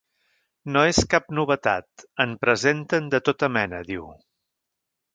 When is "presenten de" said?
2.47-3.23